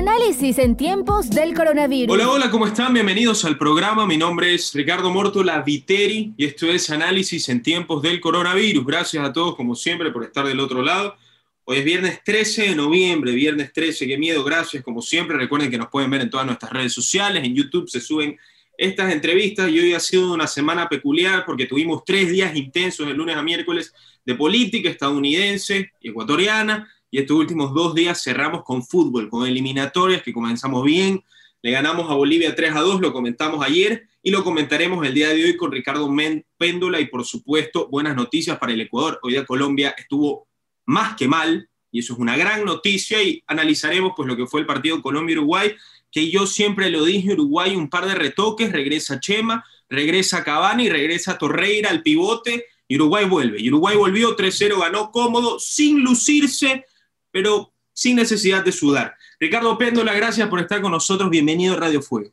[0.00, 2.14] Análisis en tiempos del coronavirus.
[2.14, 2.94] Hola, hola, ¿cómo están?
[2.94, 4.06] Bienvenidos al programa.
[4.06, 8.86] Mi nombre es Ricardo Mortola Viteri y esto es Análisis en tiempos del coronavirus.
[8.86, 11.16] Gracias a todos, como siempre, por estar del otro lado.
[11.64, 15.36] Hoy es viernes 13 de noviembre, viernes 13, qué miedo, gracias como siempre.
[15.36, 18.38] Recuerden que nos pueden ver en todas nuestras redes sociales, en YouTube se suben
[18.78, 23.12] estas entrevistas y hoy ha sido una semana peculiar porque tuvimos tres días intensos de
[23.12, 23.92] lunes a miércoles
[24.24, 30.22] de política estadounidense y ecuatoriana y estos últimos dos días cerramos con fútbol, con eliminatorias
[30.22, 31.24] que comenzamos bien,
[31.62, 35.28] le ganamos a Bolivia 3 a 2, lo comentamos ayer y lo comentaremos el día
[35.28, 36.08] de hoy con Ricardo
[36.56, 39.18] Péndola y por supuesto buenas noticias para el Ecuador.
[39.22, 40.48] Hoy día Colombia estuvo
[40.86, 44.60] más que mal y eso es una gran noticia y analizaremos pues lo que fue
[44.60, 45.74] el partido Colombia-Uruguay,
[46.10, 51.36] que yo siempre lo dije, Uruguay un par de retoques, regresa Chema, regresa Cavani, regresa
[51.36, 53.60] Torreira al pivote y Uruguay vuelve.
[53.60, 56.86] Y Uruguay volvió 3-0, ganó cómodo, sin lucirse,
[57.30, 59.14] pero sin necesidad de sudar.
[59.38, 61.28] Ricardo Péndola, gracias por estar con nosotros.
[61.30, 62.30] Bienvenido a Radio Fuego.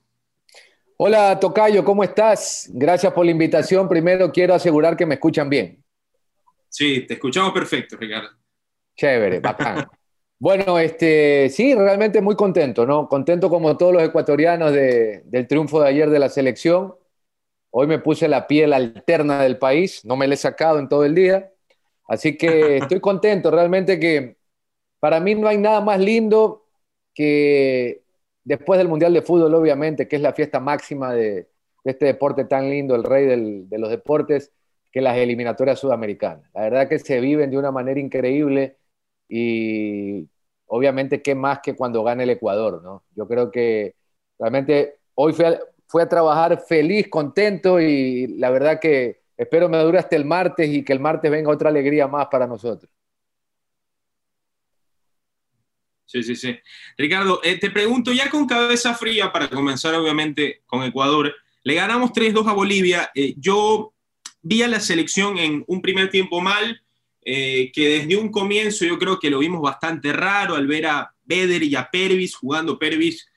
[0.98, 2.70] Hola, Tocayo, ¿cómo estás?
[2.73, 3.88] Gracias por la invitación.
[3.88, 5.84] Primero quiero asegurar que me escuchan bien.
[6.70, 8.30] Sí, te escuchamos perfecto, Ricardo.
[8.95, 9.88] Chévere, bacán.
[10.40, 13.08] bueno, este, sí, realmente muy contento, ¿no?
[13.08, 16.95] Contento como todos los ecuatorianos del triunfo de ayer de la selección.
[17.70, 21.06] Hoy me puse la piel alterna del país, no me la he sacado en todo
[21.06, 21.52] el día.
[22.08, 24.38] Así que estoy contento, realmente que
[25.00, 26.66] para mí no hay nada más lindo
[27.14, 28.03] que
[28.44, 31.50] después del Mundial de Fútbol, obviamente, que es la fiesta máxima de,
[31.84, 34.52] este deporte tan lindo, el rey de los deportes,
[34.92, 36.50] que las eliminatorias sudamericanas.
[36.53, 38.78] La verdad que se viven de una manera increíble
[39.30, 40.28] y
[40.68, 43.03] obviamente qué más que cuando gana el Ecuador, ¿no?
[43.16, 43.95] Yo creo que
[44.40, 50.16] realmente hoy fui a, trabajar feliz, contento y la verdad que espero me dure hasta
[50.16, 52.92] el martes y que el martes venga otra alegría más para nosotros.
[56.08, 56.58] Sí, sí, sí.
[56.97, 61.36] Ricardo, eh, te pregunto ya con cabeza fría para comenzar obviamente con Ecuador.
[61.63, 63.11] Le ganamos 3-2 a Bolivia.
[63.13, 63.94] Eh, yo
[64.41, 66.81] vi a la selección en un primer tiempo mal,
[67.25, 71.13] eh, que desde un comienzo yo creo que lo vimos bastante raro al ver a
[71.25, 73.28] Beder y a Pervis jugando Pervis,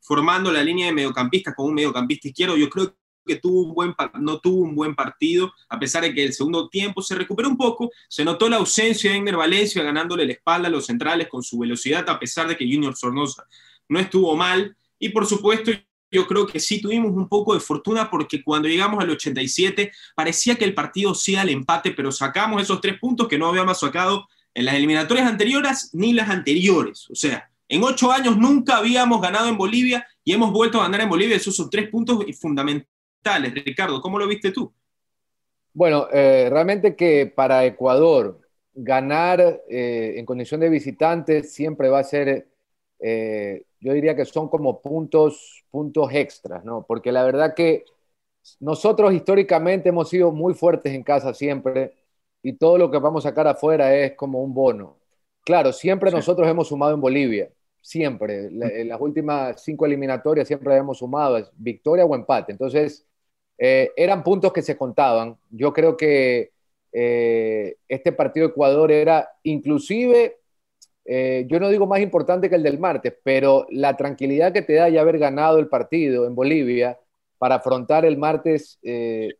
[0.00, 2.56] formando la línea de mediocampistas con un mediocampista izquierdo.
[2.56, 6.24] Yo creo que tuvo un buen, no tuvo un buen partido, a pesar de que
[6.24, 10.26] el segundo tiempo se recuperó un poco, se notó la ausencia de Ender Valencia ganándole
[10.26, 13.46] la espalda a los centrales con su velocidad, a pesar de que Junior Sornosa
[13.88, 15.70] no estuvo mal, y por supuesto
[16.10, 20.54] yo creo que sí tuvimos un poco de fortuna porque cuando llegamos al 87 parecía
[20.54, 24.28] que el partido sí al empate, pero sacamos esos tres puntos que no habíamos sacado
[24.54, 27.10] en las eliminatorias anteriores ni las anteriores.
[27.10, 31.00] O sea, en ocho años nunca habíamos ganado en Bolivia y hemos vuelto a ganar
[31.00, 31.36] en Bolivia.
[31.36, 32.93] Esos son tres puntos fundamentales
[33.24, 34.72] Ricardo, ¿cómo lo viste tú?
[35.72, 38.40] Bueno, eh, realmente que para Ecuador
[38.74, 42.48] ganar eh, en condición de visitante siempre va a ser,
[43.00, 46.84] eh, yo diría que son como puntos, puntos extras, ¿no?
[46.86, 47.84] Porque la verdad que
[48.60, 51.94] nosotros históricamente hemos sido muy fuertes en casa siempre
[52.42, 54.98] y todo lo que vamos a sacar afuera es como un bono.
[55.44, 58.46] Claro, siempre nosotros hemos sumado en Bolivia, siempre.
[58.46, 62.52] en las últimas cinco eliminatorias siempre hemos sumado, es victoria o empate.
[62.52, 63.06] Entonces,
[63.58, 65.36] eh, eran puntos que se contaban.
[65.50, 66.52] Yo creo que
[66.92, 70.38] eh, este partido de Ecuador era inclusive,
[71.04, 74.74] eh, yo no digo más importante que el del martes, pero la tranquilidad que te
[74.74, 76.98] da ya haber ganado el partido en Bolivia
[77.38, 78.78] para afrontar el martes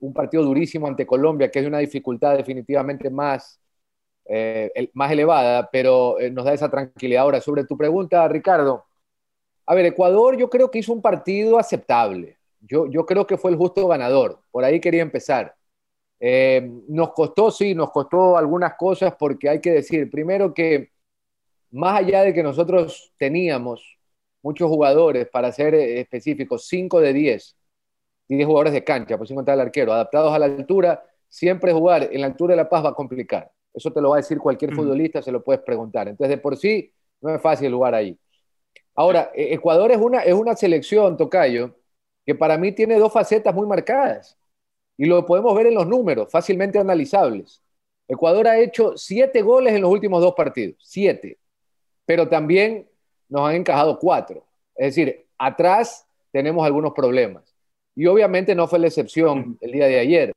[0.00, 3.60] un partido durísimo ante Colombia, que es una dificultad definitivamente más,
[4.92, 7.22] más elevada, pero nos da esa tranquilidad.
[7.22, 8.84] Ahora, sobre tu pregunta, Ricardo,
[9.66, 12.36] a ver, Ecuador yo creo que hizo un partido aceptable.
[12.66, 14.41] Yo, creo que fue el justo ganador.
[14.50, 15.54] Por ahí quería empezar.
[16.20, 20.91] Eh, nos costó, sí, nos costó algunas cosas porque hay que decir, primero que
[21.70, 23.98] más allá de que nosotros teníamos
[24.42, 27.56] muchos jugadores, para ser específicos, 5 de 10,
[28.28, 32.08] 10 jugadores de cancha, por sin contar al arquero, adaptados a la altura, siempre jugar
[32.12, 33.50] en la altura de La Paz va a complicar.
[33.72, 36.06] Eso te lo va a decir cualquier futbolista, se lo puedes preguntar.
[36.08, 38.16] Entonces, de por sí, no es fácil jugar ahí.
[38.94, 41.75] Ahora, e-, Ecuador es una, es una selección, Tocayo,
[42.25, 44.38] que para mí tiene dos facetas muy marcadas
[44.97, 47.62] y lo podemos ver en los números, fácilmente analizables.
[48.06, 51.38] Ecuador ha hecho siete goles en los últimos dos partidos, siete,
[52.06, 52.88] pero también
[53.29, 54.44] nos han encajado cuatro.
[54.76, 57.55] Es decir, atrás tenemos algunos problemas.
[57.94, 60.32] Y obviamente no fue la excepción el día de ayer.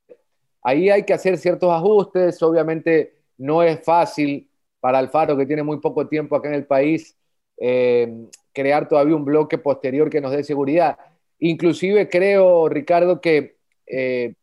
[0.62, 4.50] Ahí hay que hacer ciertos ajustes, obviamente no es fácil
[4.80, 7.16] para Alfaro, que tiene muy poco tiempo acá en el país,
[7.58, 10.98] eh, crear todavía un bloque posterior que nos dé seguridad.
[11.40, 14.36] Inclusive creo, Ricardo, que eh,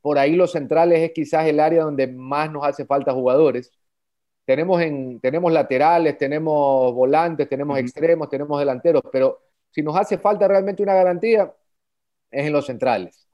[0.00, 3.72] por ahí los centrales es quizás el área donde más nos hace falta jugadores.
[4.46, 9.40] tenemos, en, tenemos laterales, tenemos volantes, tenemos extremos, tenemos delanteros, pero
[9.70, 11.52] si nos hace falta realmente una garantía,
[12.30, 13.26] es en los centrales.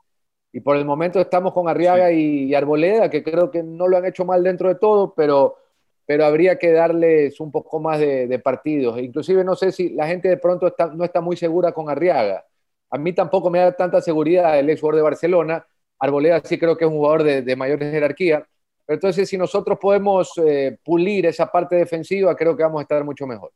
[0.52, 4.04] Y por el momento estamos con Arriaga y, Arboleda, que creo que no lo han
[4.04, 5.56] hecho mal dentro de todo, pero,
[6.06, 8.98] pero habría que darles un poco más de, partidos.
[9.00, 12.44] Inclusive no sé si la gente de pronto está, no está muy segura con Arriaga.
[12.92, 15.66] A mí tampoco me da tanta seguridad el ex jugador de Barcelona.
[15.98, 18.46] Arboleda sí creo que es un jugador de, mayor jerarquía,
[18.86, 23.26] entonces, si nosotros podemos eh, pulir esa parte defensiva, creo que vamos a estar mucho
[23.26, 23.52] mejor.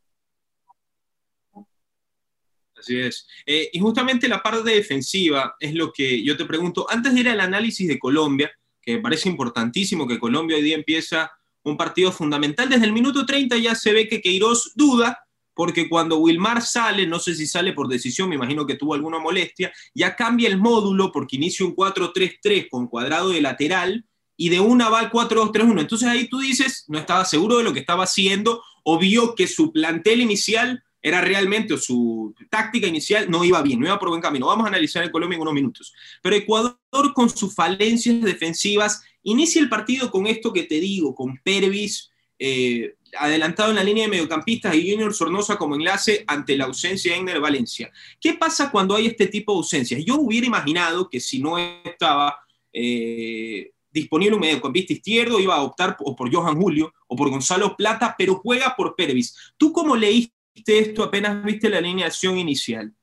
[2.75, 3.27] Así es.
[3.45, 6.85] Eh, y justamente la parte defensiva es lo que yo te pregunto.
[6.89, 8.51] Antes de ir al análisis de Colombia,
[8.81, 11.31] que me parece importantísimo que Colombia hoy día empieza
[11.63, 12.69] un partido fundamental.
[12.69, 15.26] Desde el minuto 30 ya se ve que Queiroz duda,
[15.57, 19.17] porque cuando Wilmar sale, no sé si sale por decisión, me imagino que tuvo alguna
[19.17, 24.05] molestia, ya cambia el módulo porque inicia un 4-3-3 con cuadrado de lateral
[24.37, 25.81] y de una va al 4-2-3-1.
[25.81, 29.47] Entonces ahí tú dices, no estaba seguro de lo que estaba haciendo o vio que
[29.47, 34.09] su plantel inicial era realmente, o su táctica inicial no iba bien, no iba por
[34.09, 34.45] buen camino.
[34.45, 35.93] Vamos a analizar el Colombia en unos minutos.
[36.21, 36.77] Pero Ecuador
[37.15, 42.93] con sus falencias defensivas inicia el partido con esto que te digo, con Pervis eh,
[43.17, 47.19] adelantado en la línea de mediocampistas y Junior Sornosa como enlace ante la ausencia de
[47.19, 47.91] Egner Valencia.
[48.19, 50.03] ¿Qué pasa cuando hay este tipo de ausencias?
[50.05, 52.37] Yo hubiera imaginado que si no estaba...
[52.71, 57.75] Eh, disponible un mediocampista izquierdo, iba a optar o por Johan Julio o por Gonzalo
[57.75, 59.53] Plata, pero juega por Pervis.
[59.57, 60.33] ¿Tú cómo leíste
[60.65, 62.93] esto apenas viste la alineación inicial?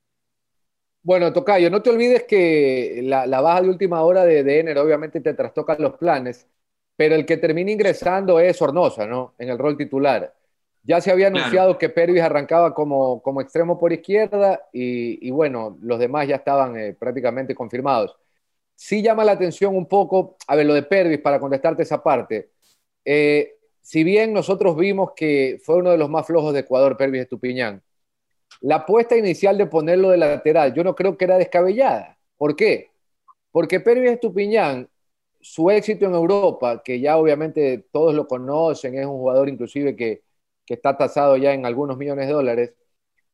[1.02, 5.20] Bueno, Tocayo, no te olvides que la, baja de última hora de, de Ener obviamente
[5.20, 6.46] te trastoca los planes,
[6.96, 9.35] pero el que termina ingresando es Sornosa, ¿no?
[9.38, 10.35] En el rol titular.
[10.82, 15.99] Ya se había anunciado que Pervis arrancaba como, como extremo por izquierda y, bueno, los
[15.99, 18.17] demás ya estaban eh, prácticamente confirmados
[18.75, 22.50] sí llama la atención un poco, a ver, lo de Pervis, para contestarte esa parte.
[23.05, 27.23] Eh, si bien nosotros vimos que fue uno de los más flojos de Ecuador, Pervis
[27.23, 27.82] Estupiñán,
[28.61, 32.19] la apuesta inicial de ponerlo de lateral, yo no creo que era descabellada.
[32.37, 32.90] ¿Por qué?
[33.52, 34.88] Porque Pervis Estupiñán,
[35.44, 40.23] su éxito en Europa, que ya obviamente todos lo conocen, es un jugador inclusive que,
[40.64, 42.75] que está tasado ya en algunos millones de dólares,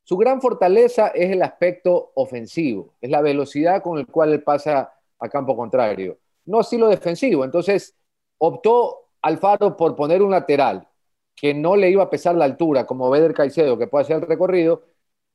[0.03, 4.93] su gran fortaleza es el aspecto ofensivo, es la velocidad con la cual él pasa
[5.21, 6.19] a campo contrario.
[6.47, 7.45] No así lo defensivo.
[7.45, 7.95] Entonces,
[8.39, 10.89] optó Alfaro por poner un lateral
[11.37, 14.23] que no le iba a pesar la altura, como Beder Caicedo, que puede hacer el
[14.23, 14.83] recorrido,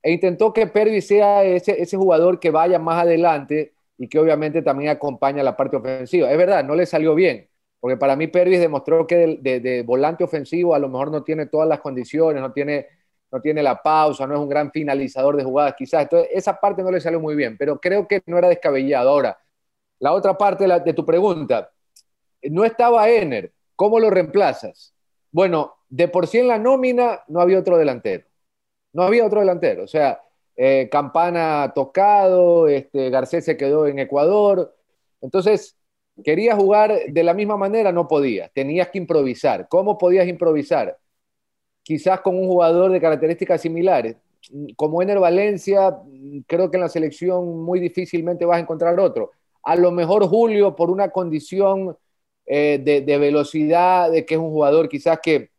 [0.04, 4.62] e intentó que Pervis sea ese, ese jugador que vaya más adelante y que obviamente
[4.62, 6.31] también acompaña la parte ofensiva.
[6.31, 7.50] Es verdad, no le salió bien,
[7.80, 11.68] porque para mí Pervis demostró que de, volante ofensivo a lo mejor no tiene todas
[11.68, 12.88] las condiciones, no tiene,
[13.31, 16.03] no tiene la pausa, no es un gran finalizador de jugadas, quizás.
[16.03, 19.09] Entonces, esa parte no le salió muy bien, pero creo que no era descabellado.
[19.09, 19.38] Ahora,
[20.00, 21.71] la otra parte de, tu pregunta,
[22.44, 24.94] no estaba Ener, ¿cómo lo reemplazas?
[25.31, 28.25] Bueno, de por sí en la nómina no había otro delantero.
[28.94, 29.83] No había otro delantero.
[29.83, 30.21] O sea,
[30.56, 34.75] eh, Campana tocado, este, Garcés se quedó en Ecuador.
[35.22, 35.78] Entonces,
[36.24, 38.50] quería jugar de la misma manera, no podía.
[38.50, 39.68] Tenías que improvisar.
[39.68, 40.98] ¿Cómo podías improvisar?
[41.84, 44.18] Quizás con un jugador de características similares.
[44.75, 45.98] Como Ener Valencia,
[46.48, 49.31] creo que en la selección muy difícilmente vas a encontrar otro.
[49.63, 51.98] A lo mejor Julio, por una condición
[52.46, 55.50] eh, de, velocidad, de que es un jugador quizás que,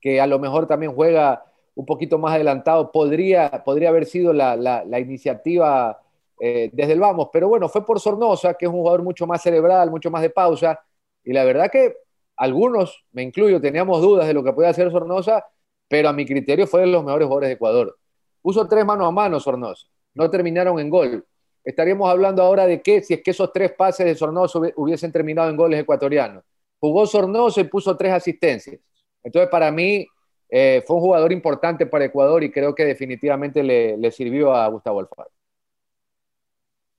[0.00, 1.47] que a lo mejor también juega
[1.78, 6.00] un poquito más adelantado, podría, podría haber sido la, iniciativa
[6.40, 7.28] eh, desde el vamos.
[7.32, 10.30] Pero bueno, fue por Sornosa, que es un jugador mucho más cerebral, mucho más de
[10.30, 10.80] pausa.
[11.22, 11.94] Y la verdad que
[12.36, 15.46] algunos, me incluyo, teníamos dudas de lo que podía hacer Sornosa,
[15.88, 17.96] pero a mi criterio fue de los mejores jugadores de Ecuador.
[18.42, 21.24] Puso tres manos a mano Sornosa, no terminaron en gol
[21.68, 25.50] estaríamos hablando ahora de que si es que esos tres pases de Sornoso hubiesen terminado
[25.50, 26.42] en goles ecuatorianos.
[26.80, 28.80] Jugó Sornoso y puso tres asistencias.
[29.22, 30.06] Entonces, para mí,
[30.50, 35.00] eh, fue un jugador importante para Ecuador y creo que definitivamente le, sirvió a Gustavo
[35.00, 35.30] Alfaro.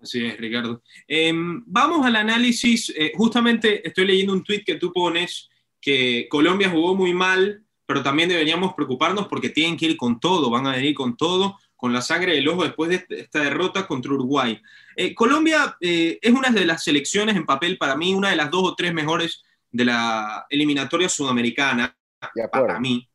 [0.02, 0.82] Así es, Ricardo.
[1.08, 2.94] Em, vamos al análisis.
[2.96, 5.50] Eh, justamente estoy leyendo un tuit que tú pones
[5.82, 10.50] que Colombia jugó muy mal, pero también deberíamos preocuparnos porque tienen que ir con todo,
[10.50, 14.12] van a venir con todo con la sangre del ojo después de esta derrota contra
[14.12, 14.62] Uruguay.
[14.98, 18.64] Eh, Colombia es una de las selecciones en papel, para mí, una de las dos
[18.66, 19.42] o tres mejores
[19.72, 21.96] de la eliminatoria sudamericana,
[22.52, 23.09] para mí,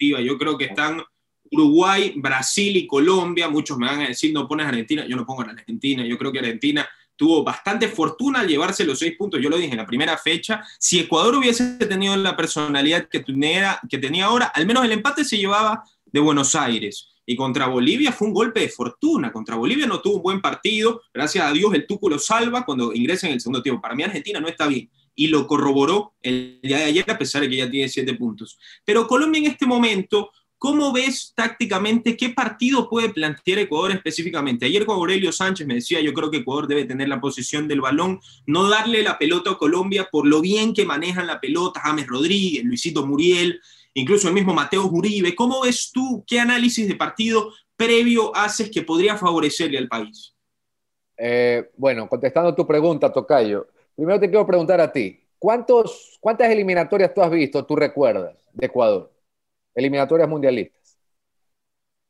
[0.00, 1.02] Yo creo que están
[1.50, 3.48] Uruguay, Brasil y Colombia.
[3.48, 5.06] Muchos me van a decir, no pones Argentina.
[5.06, 6.04] Yo no pongo a Argentina.
[6.06, 9.40] Yo creo que Argentina tuvo bastante fortuna al llevarse los seis puntos.
[9.42, 10.64] Yo lo dije en la primera fecha.
[10.78, 15.24] Si Ecuador hubiese tenido la personalidad que tenía, que tenía ahora, al menos el empate
[15.24, 17.08] se llevaba de Buenos Aires.
[17.26, 19.30] Y contra Bolivia fue un golpe de fortuna.
[19.30, 21.02] Contra Bolivia no tuvo un buen partido.
[21.12, 23.82] Gracias a Dios el Tuco lo salva cuando ingresa en el segundo tiempo.
[23.82, 24.90] Para mí Argentina no está bien.
[25.20, 28.58] Y lo corroboró el día de ayer, a pesar de que ya tiene siete puntos.
[28.86, 34.64] Pero Colombia en este momento, ¿cómo ves tácticamente qué partido puede plantear Ecuador específicamente?
[34.64, 37.82] Ayer con Aurelio Sánchez me decía, yo creo que Ecuador debe tener la posición del
[37.82, 42.06] balón, no darle la pelota a Colombia por lo bien que manejan la pelota, James
[42.06, 43.60] Rodríguez, Luisito Muriel,
[43.92, 45.34] incluso el mismo Mateo Uribe.
[45.34, 50.34] ¿Cómo ves tú qué análisis de partido previo haces que podría favorecerle al país?
[51.18, 53.66] Eh, bueno, contestando tu pregunta, Tocayo,
[54.00, 58.64] primero te quiero preguntar a ti, ¿cuántos, ¿cuántas eliminatorias tú has visto, tú recuerdas, de
[58.64, 59.12] Ecuador?
[59.74, 60.98] Eliminatorias mundialistas.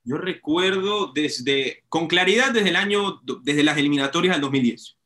[0.05, 4.97] Yo recuerdo desde, con claridad desde el año, desde las eliminatorias del 2010.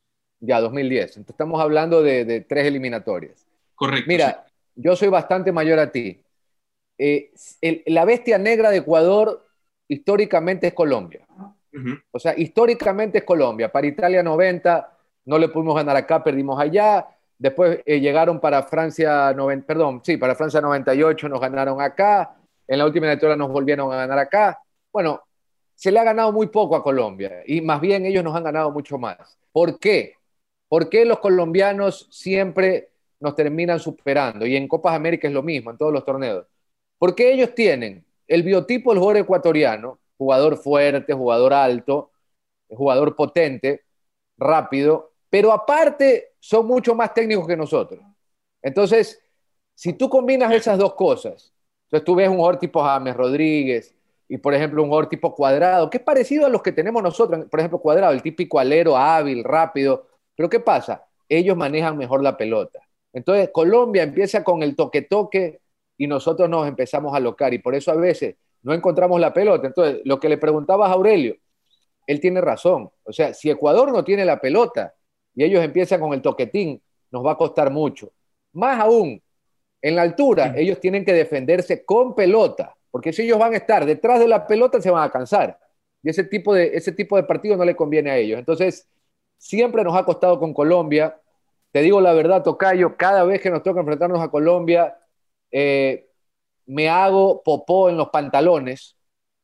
[0.41, 1.05] Ya, 2010.
[1.17, 3.47] Entonces estamos hablando de, tres eliminatorias.
[3.75, 4.05] Correcto.
[4.07, 6.21] Mira, yo soy bastante mayor a ti.
[6.99, 7.33] Eh,
[7.87, 9.49] la bestia negra de Ecuador
[9.89, 11.27] históricamente es Colombia.
[12.11, 13.73] O sea, históricamente es Colombia.
[13.73, 14.94] Para Italia 90
[15.25, 17.09] no le pudimos ganar acá, perdimos allá.
[17.39, 22.37] Después eh, llegaron para Francia, 90, perdón, sí, para Francia 98 nos ganaron acá.
[22.67, 24.59] En la última eliminatoria nos volvieron a ganar acá.
[24.93, 25.23] Bueno,
[25.75, 28.71] se le ha ganado muy poco a Colombia y más bien ellos nos han ganado
[28.71, 29.39] mucho más.
[29.53, 30.15] ¿Por qué?
[30.69, 32.91] ¿Por qué los colombianos siempre
[33.21, 34.47] nos terminan superando?
[34.47, 36.47] Y en Copas América es lo mismo, en todos los torneos.
[36.99, 42.13] Porque ellos tienen el biotipo del jugador ecuatoriano, jugador fuerte, jugador alto,
[42.69, 43.83] jugador potente,
[44.37, 47.99] rápido, pero aparte son mucho más técnicos que nosotros.
[48.63, 49.21] Entonces,
[49.75, 51.53] si tú combinas esas dos cosas,
[51.87, 53.97] entonces tú ves un jugador tipo James Rodríguez
[54.29, 57.47] y, por ejemplo, un jugador tipo Cuadrado, que es parecido a los que tenemos nosotros,
[57.51, 61.05] por ejemplo, Cuadrado, el típico alero hábil, rápido, pero ¿qué pasa?
[61.29, 62.79] Ellos manejan mejor la pelota.
[63.13, 65.63] Entonces, Colombia empieza con el toque-toque
[65.99, 69.67] y nosotros nos empezamos a locar y por eso a veces no encontramos la pelota.
[69.67, 71.35] Entonces, lo que le preguntabas a Aurelio,
[72.07, 72.89] él tiene razón.
[73.03, 74.95] O sea, si Ecuador no tiene la pelota
[75.35, 78.13] y ellos empiezan con el toquetín, nos va a costar mucho.
[78.53, 79.23] Más aún,
[79.83, 83.85] en la altura, ellos tienen que defenderse con pelota, porque si ellos van a estar
[83.85, 85.59] detrás de la pelota, se van a cansar.
[86.03, 88.39] Y ese tipo de, ese tipo de partido no le conviene a ellos.
[88.39, 88.89] Entonces,
[89.39, 91.19] siempre nos ha costado con Colombia.
[91.73, 94.97] Te digo la verdad, Tocayo, cada vez que nos toca enfrentarnos a Colombia,
[95.51, 96.09] eh,
[96.67, 98.97] me hago popó en los pantalones,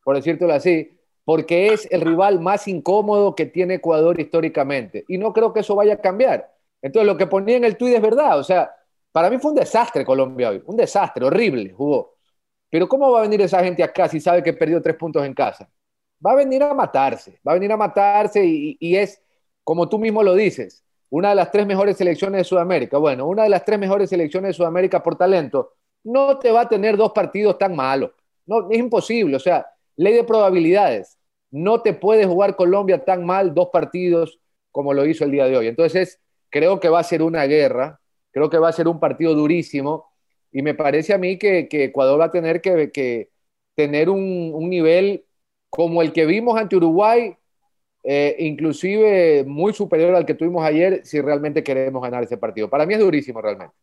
[0.05, 1.00] por decírtelo así,
[1.31, 5.05] porque es el rival más incómodo que tiene Ecuador históricamente.
[5.07, 6.53] Y no creo que eso vaya a cambiar.
[6.83, 8.37] Entonces, lo que ponía en el tuit es verdad.
[8.37, 8.75] O sea,
[9.13, 12.17] para mí fue un desastre Colombia hoy, un desastre, horrible, jugó.
[12.69, 15.33] Pero ¿cómo va a venir esa gente acá si sabe que perdió tres puntos en
[15.33, 15.71] casa?
[16.27, 19.23] Va a venir a matarse, va a venir a matarse y, y es,
[19.63, 22.99] como tú mismo lo dices, una de las tres mejores selecciones de Sudamérica.
[22.99, 26.69] Bueno, una de las tres mejores selecciones de Sudamérica por talento no te va a
[26.69, 28.11] tener dos partidos tan malos.
[28.47, 29.37] No, es imposible.
[29.37, 31.20] O sea, ley de probabilidades.
[31.51, 34.39] No te puede jugar Colombia tan mal dos partidos
[34.71, 35.67] como lo hizo el día de hoy.
[35.67, 38.01] Entonces, creo que va a ser una guerra.
[38.33, 40.07] Creo que va a ser un partido durísimo.
[40.53, 43.31] Y me parece a mí que, Ecuador va a tener que,
[43.75, 45.25] tener un, nivel
[45.69, 47.37] como el que vimos ante Uruguay,
[48.05, 52.69] eh, inclusive muy superior al que tuvimos ayer, si realmente queremos ganar ese partido.
[52.69, 53.75] Para mí es durísimo realmente.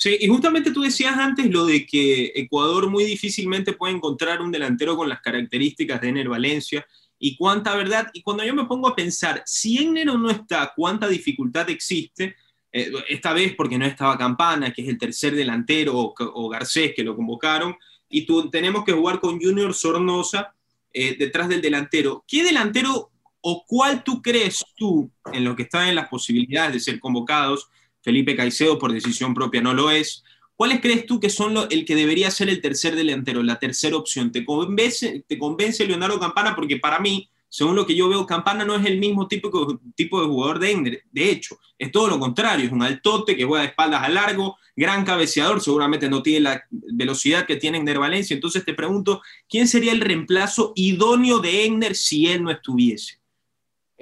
[0.00, 4.50] Sí, y justamente tú decías antes lo de que Ecuador muy difícilmente puede encontrar un
[4.50, 6.86] delantero con las características de Ener Valencia
[7.18, 8.06] y cuánta verdad.
[8.14, 12.34] Y cuando yo me pongo a pensar, si Ener no está, cuánta dificultad existe,
[12.72, 17.04] eh, esta vez porque no estaba Campana, que es el tercer delantero, o, Garcés, que
[17.04, 17.76] lo convocaron,
[18.08, 20.54] y tú, tenemos que jugar con Junior Sornosa
[20.94, 22.24] eh, detrás del delantero.
[22.26, 23.10] ¿Qué delantero
[23.42, 27.68] o cuál tú crees tú, en lo que están en las posibilidades de ser convocados,
[28.02, 30.24] Felipe Caicedo por decisión propia no lo es.
[30.60, 34.30] ¿Cuáles crees tú que son el que debería ser el tercer delantero, la tercera opción?
[34.30, 36.54] ¿Te convence, ¿Te convence Leonardo Campana?
[36.54, 39.48] Porque para mí, según lo que yo veo, Campana no es el mismo tipo,
[39.96, 41.02] de jugador de Ender.
[41.10, 42.66] De hecho, es todo lo contrario.
[42.66, 46.64] Es un altote que juega de espaldas a largo, gran cabeceador, seguramente no tiene la
[46.70, 48.34] velocidad que tiene Ender Valencia.
[48.34, 53.19] Entonces te pregunto, ¿quién sería el reemplazo idóneo de Ender si él no estuviese?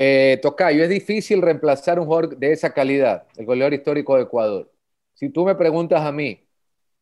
[0.00, 4.70] Eh, Tocayo, es difícil reemplazar un jugador de esa calidad, el goleador histórico de Ecuador.
[5.14, 6.46] Si tú me preguntas a mí,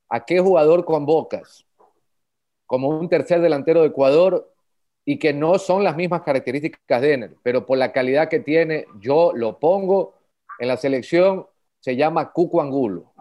[0.08, 1.66] ¿a qué jugador convocas
[2.64, 4.50] como un tercer delantero de Ecuador
[5.04, 8.86] y que no son las mismas características de Ener, pero por la calidad que tiene,
[8.98, 10.14] yo lo pongo
[10.58, 11.46] en la selección,
[11.80, 13.12] se llama Cuco Angulo,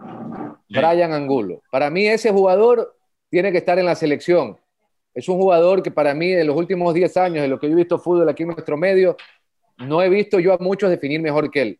[0.69, 1.61] Brian Angulo.
[1.69, 2.95] Para mí ese jugador
[3.29, 4.57] tiene que estar en la selección.
[5.13, 7.73] Es un jugador que para mí en los últimos 10 años, de lo que yo
[7.73, 9.17] he visto fútbol aquí en nuestro medio,
[9.77, 11.79] no he visto yo a muchos definir mejor que él.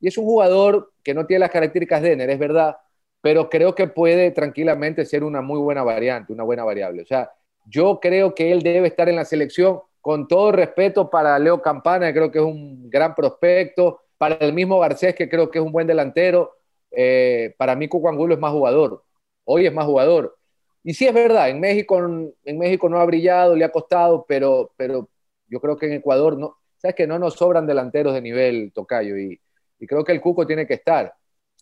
[0.00, 2.76] Y es un jugador que no tiene las características de Ener, es verdad,
[3.20, 7.02] pero creo que puede tranquilamente ser una muy buena variante, una buena variable.
[7.02, 7.30] O sea,
[7.66, 12.12] yo creo que él debe estar en la selección con todo respeto para Leo Campana,
[12.12, 15.72] creo que es un gran prospecto, para el mismo Garcés, que creo que es un
[15.72, 16.56] buen delantero,
[16.90, 19.04] eh, para mí Cuco Angulo es más jugador.
[19.44, 20.36] Hoy es más jugador.
[20.82, 24.72] Y sí es verdad, en México, en México no ha brillado, le ha costado, pero,
[24.76, 25.08] pero
[25.48, 29.16] yo creo que en Ecuador no, sabes que no nos sobran delanteros de nivel tocayo
[29.16, 29.40] y,
[29.86, 31.14] creo que el Cuco tiene que estar.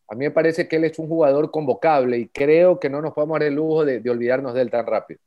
[0.09, 3.13] A mí me parece que él es un jugador convocable y creo que no nos
[3.13, 5.21] podemos dar el lujo de, olvidarnos de él tan rápido.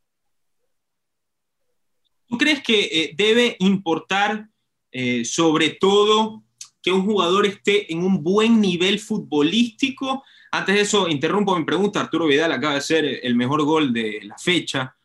[2.25, 4.47] ¿Tú crees que eh, debe importar
[4.91, 6.43] eh, sobre todo
[6.81, 10.23] que un jugador esté en un buen nivel futbolístico?
[10.51, 11.99] Antes de eso, interrumpo mi pregunta.
[11.99, 14.95] Arturo Vidal acaba de ser el mejor gol de la fecha.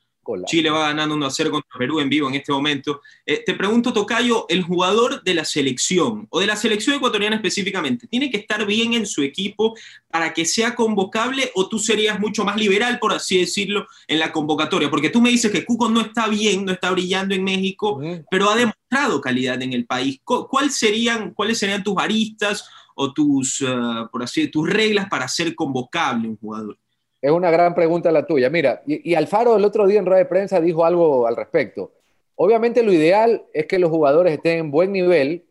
[0.46, 3.02] Chile va ganando 1 a 0 contra Perú en vivo en este momento.
[3.24, 8.06] Eh, te pregunto, Tocayo, el jugador de la selección, o de la selección ecuatoriana específicamente,
[8.06, 9.74] ¿tiene que estar bien en su equipo
[10.10, 14.32] para que sea convocable o tú serías mucho más liberal, por así decirlo, en la
[14.32, 14.90] convocatoria?
[14.90, 18.00] Porque tú me dices que Cuco no está bien, no está brillando en México,
[18.30, 20.20] pero ha demostrado calidad en el país.
[20.24, 23.66] ¿Cuál serían, ¿Cuáles serían tus aristas o tus, eh,
[24.10, 26.78] por así, tus reglas para ser convocable un jugador?
[27.24, 28.50] Es una gran pregunta la tuya.
[28.50, 31.92] Mira, y, Alfaro el otro día en rueda de prensa dijo algo al respecto.
[32.34, 35.46] Obviamente lo ideal es que los jugadores estén en buen nivel,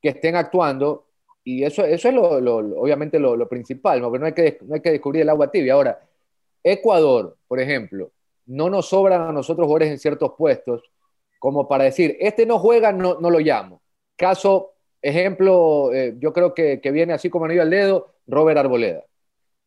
[0.00, 1.04] que estén actuando,
[1.44, 2.30] y eso, eso es lo,
[2.80, 5.74] obviamente lo, principal, porque no hay, que, no hay que descubrir el agua tibia.
[5.74, 6.00] Ahora,
[6.64, 8.10] Ecuador, por ejemplo,
[8.46, 10.82] no nos sobran a nosotros jugadores en ciertos puestos
[11.38, 13.82] como para decir, este no juega, no, no lo llamo.
[14.16, 19.04] Caso, ejemplo, eh, yo creo que, que viene así como anillo al dedo, Robert Arboleda.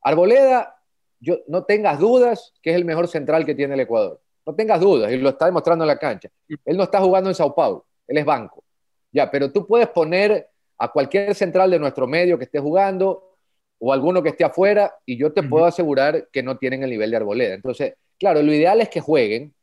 [0.01, 0.80] Arboleda
[1.21, 4.19] yo, no tengas dudas que es el mejor central que tiene el Ecuador.
[4.45, 6.29] No tengas dudas, y lo está demostrando en la cancha.
[6.65, 8.63] Él no está jugando en Sao Paulo, él es banco.
[9.11, 10.49] Ya, pero tú puedes poner
[10.79, 13.35] a cualquier central de nuestro medio que esté jugando
[13.77, 17.11] o alguno que esté afuera y yo te puedo asegurar que no tienen el nivel
[17.11, 17.53] de Arboleda.
[17.53, 19.53] Entonces, claro, lo ideal es que jueguen,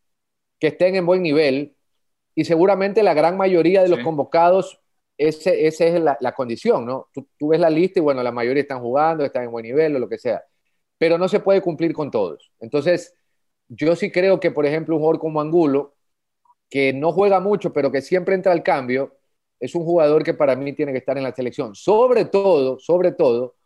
[0.60, 1.74] que estén en buen nivel
[2.36, 4.80] y seguramente la gran mayoría de los convocados,
[5.16, 7.08] ese, esa es la, condición, ¿no?
[7.12, 9.96] Tú, tú, ves la lista y bueno, la mayoría están jugando, están en buen nivel
[9.96, 10.44] o lo que sea
[10.98, 12.50] pero no se puede cumplir con todos.
[12.60, 13.14] Entonces,
[13.68, 15.94] yo sí creo que, por ejemplo, un jugador como Angulo,
[16.70, 19.16] que no juega mucho, pero que siempre entra al cambio,
[19.60, 21.74] es un jugador que para mí tiene que estar en la selección.
[21.74, 23.56] Sobre todo, sobre todo,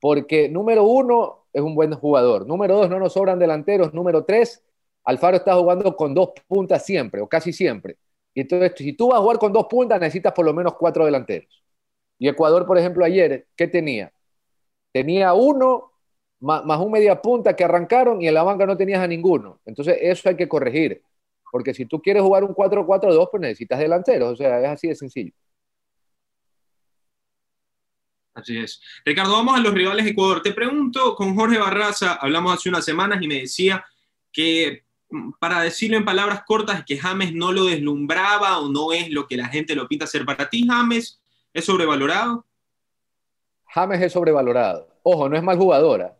[0.00, 2.46] porque número uno es un buen jugador.
[2.46, 3.94] Número dos, no nos sobran delanteros.
[3.94, 4.64] Número tres,
[5.04, 7.96] Alfaro está jugando con dos puntas siempre, o casi siempre.
[8.34, 11.04] Y entonces, si tú vas a jugar con dos puntas, necesitas por lo menos cuatro
[11.04, 11.64] delanteros.
[12.18, 14.12] Y Ecuador, por ejemplo, ayer, ¿qué tenía?
[14.92, 15.92] Tenía uno
[16.40, 19.60] más, un media punta que arrancaron y en la banca no tenías a ninguno.
[19.64, 21.02] Entonces, eso hay que corregir.
[21.50, 24.32] Porque si tú quieres jugar un 4-4-2, pues necesitas delanteros.
[24.32, 25.32] O sea, es así de sencillo.
[28.34, 28.80] Así es.
[29.04, 30.42] Ricardo, vamos a los rivales de Ecuador.
[30.42, 33.84] Te pregunto, con Jorge Barraza, hablamos hace unas semanas y me decía
[34.32, 39.10] que, mm, para decirlo en palabras cortas, que James no lo deslumbraba o no es
[39.10, 40.24] lo que la gente lo pinta ser.
[40.24, 41.20] Para ti, James,
[41.52, 42.46] ¿es sobrevalorado?
[43.66, 44.88] James es sobrevalorado.
[45.02, 46.17] Ojo, no es mal jugadora.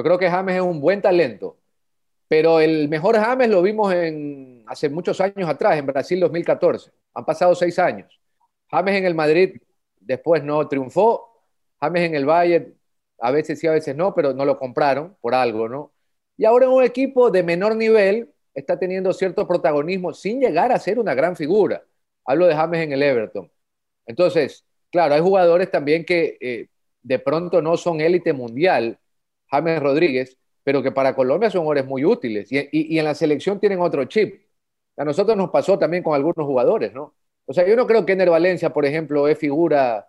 [0.00, 1.58] Yo creo que James es un buen talento,
[2.26, 6.90] pero el mejor James lo vimos en, hace muchos años atrás, en Brasil 2014.
[7.12, 8.18] Han pasado seis años.
[8.70, 9.60] James en el Madrid
[10.00, 11.44] después no triunfó.
[11.82, 12.74] James en el Bayern
[13.18, 15.92] a veces sí, a veces no, pero no lo compraron por algo, ¿no?
[16.38, 20.78] Y ahora en un equipo de menor nivel está teniendo cierto protagonismo sin llegar a
[20.78, 21.84] ser una gran figura.
[22.24, 23.52] Hablo de James en el Everton.
[24.06, 26.68] Entonces, claro, hay jugadores también que eh,
[27.02, 28.98] de pronto no son élite mundial,
[29.50, 33.80] James Rodríguez, pero que para Colombia son jugadores muy útiles y, en la selección tienen
[33.80, 34.42] otro chip.
[34.96, 37.14] A nosotros nos pasó también con algunos jugadores, ¿no?
[37.46, 40.08] O sea, yo no creo que Ener Valencia, por ejemplo, es figura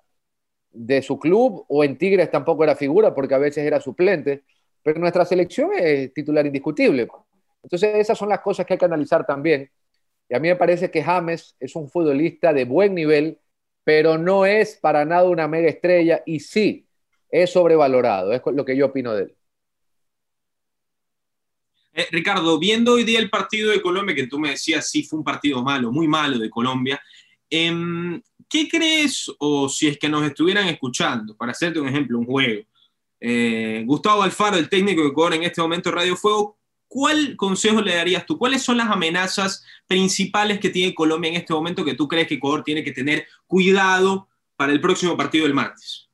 [0.72, 4.44] de su club o en Tigres tampoco era figura porque a veces era suplente,
[4.84, 7.08] pero nuestra selección es titular indiscutible.
[7.64, 9.70] Entonces, esas son las cosas que hay que analizar también.
[10.30, 13.40] Y a mí me parece que James es un futbolista de buen nivel,
[13.84, 16.88] pero no es para nada una mega estrella y sí,
[17.32, 19.36] es sobrevalorado, es lo que yo opino de él.
[21.94, 25.20] Eh, Ricardo, viendo hoy día el partido de Colombia, que tú me decías, sí, fue
[25.20, 27.02] un partido malo, muy malo de Colombia,
[27.50, 32.26] em, ¿qué crees, o si es que nos estuvieran escuchando, para hacerte un ejemplo, un
[32.26, 32.64] juego,
[33.20, 37.96] eh, Gustavo Alfaro, el técnico que cobra en este momento Radio Fuego, ¿cuál consejo le
[37.96, 38.38] darías tú?
[38.38, 42.36] ¿Cuáles son las amenazas principales que tiene Colombia en este momento que tú crees que
[42.36, 46.11] Ecuador tiene que tener cuidado para el próximo partido del martes?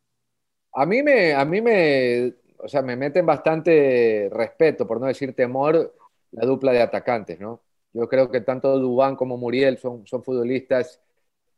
[0.80, 5.34] A mí me, a mí me, o sea, me meten bastante respeto, por no decir
[5.34, 5.96] temor,
[6.32, 7.62] la dupla de atacantes, ¿no?
[7.94, 11.02] Yo creo que tanto Dubán como Muriel son, son futbolistas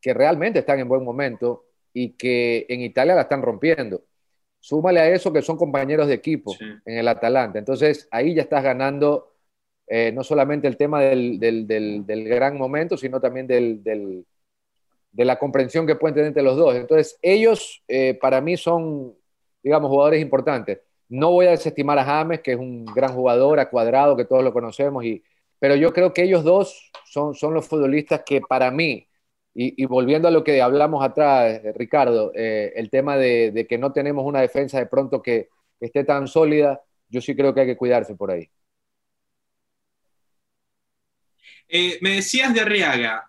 [0.01, 4.03] que realmente están en buen momento y que en Italia la están rompiendo.
[4.59, 7.59] Súmale a eso que son compañeros de equipo en el Atalanta.
[7.59, 9.33] Entonces ahí ya estás ganando
[9.87, 14.25] eh, no solamente el tema del, del, del, gran momento, sino también del,
[15.11, 16.75] de la comprensión que pueden tener entre los dos.
[16.75, 19.15] Entonces, ellos eh, para mí son,
[19.63, 20.79] digamos, jugadores importantes.
[21.07, 24.43] No voy a desestimar a James, que es un gran jugador, a Cuadrado, que todos
[24.43, 25.23] lo conocemos, y,
[25.57, 29.07] pero yo creo que ellos dos son, son los futbolistas que para mí,
[29.55, 33.91] y, volviendo a lo que hablamos atrás, eh, Ricardo, eh, el tema de, que no
[33.91, 35.49] tenemos una defensa de pronto que
[35.81, 38.49] esté tan sólida, yo sí creo que hay que cuidarse por ahí.
[42.01, 43.28] me decías de Arriaga,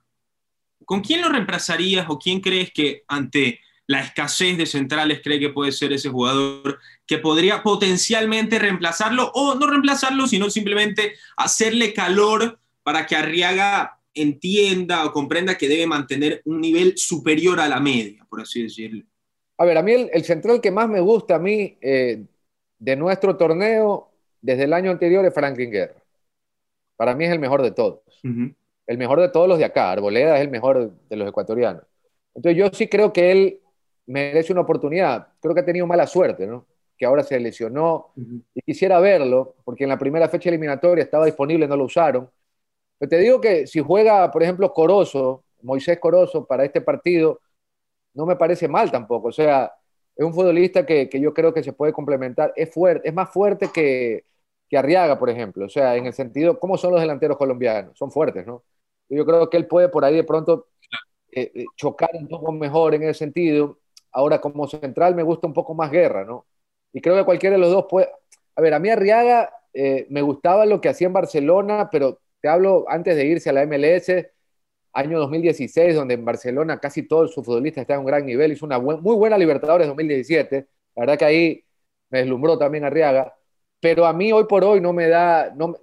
[0.84, 5.48] ¿con quién lo reemplazarías o quién crees que ante la escasez de centrales cree que
[5.48, 12.60] puede ser ese jugador que podría potencialmente reemplazarlo o no reemplazarlo, sino simplemente hacerle calor
[12.84, 18.24] para que Arriaga entienda o comprenda que debe mantener un nivel superior a la media,
[18.28, 19.04] por así decirlo.
[19.58, 22.24] A ver, a mí el, central que más me gusta a mí eh,
[22.78, 26.02] de nuestro torneo desde el año anterior es Franklin Guerra.
[26.96, 28.00] Para mí es el mejor de todos.
[28.90, 29.92] El mejor de todos los de acá.
[29.92, 31.84] Arboleda es el mejor de los ecuatorianos.
[32.34, 33.60] Entonces yo sí creo que él
[34.06, 35.28] merece una oportunidad.
[35.40, 36.66] Creo que ha tenido mala suerte, ¿no?
[36.98, 38.08] Que ahora se lesionó
[38.52, 42.28] y quisiera verlo, porque en la primera fecha eliminatoria estaba disponible, no lo usaron.
[42.98, 47.40] Pero te digo que si juega, por ejemplo, Corozo, Moisés Corozo, para este partido,
[48.14, 49.28] no me parece mal tampoco.
[49.28, 49.72] O sea,
[50.16, 52.52] es un futbolista que, que yo creo que se puede complementar.
[52.56, 54.24] Es, fuerte, es más fuerte que,
[54.68, 55.66] que Arriaga, por ejemplo.
[55.66, 57.96] O sea, en el sentido, ¿cómo son los delanteros colombianos?
[57.96, 58.64] Son fuertes, ¿no?
[59.10, 60.68] Yo creo que él puede por ahí de pronto
[61.32, 63.78] eh, eh, chocar un poco mejor en ese sentido.
[64.12, 66.46] Ahora, como central, me gusta un poco más guerra, ¿no?
[66.92, 68.08] Y creo que cualquiera de los dos puede.
[68.56, 72.48] A ver, a mí Arriaga eh, me gustaba lo que hacía en Barcelona, pero te
[72.48, 74.30] hablo antes de irse a la MLS,
[74.92, 78.52] año 2016, donde en Barcelona casi todos sus futbolistas estaban en un gran nivel.
[78.52, 80.66] Hizo una muy buena Libertadores 2017.
[80.96, 81.64] La verdad que ahí
[82.10, 83.34] me deslumbró también Arriaga.
[83.80, 85.76] Pero a mí hoy por hoy no me da, no,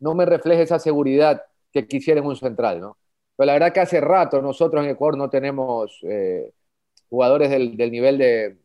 [0.00, 2.98] no me refleja esa seguridad que quisiera en un central, ¿no?
[3.36, 5.98] Pero la verdad que hace rato nosotros en Ecuador no tenemos.
[6.02, 6.52] Eh,
[7.12, 8.56] jugadores del, nivel de,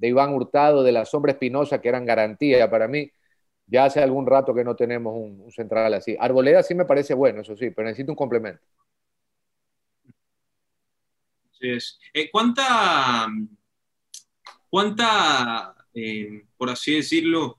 [0.00, 3.10] Iván Hurtado, de la Sombra Espinosa, que eran garantía para mí.
[3.66, 6.14] Ya hace algún rato que no tenemos un, central así.
[6.20, 8.62] Arboleda sí me parece bueno, eso sí, pero necesito un complemento.
[11.60, 11.98] es.
[12.12, 13.26] Eh, ¿Cuánta,
[14.68, 17.58] cuánta eh, por así decirlo,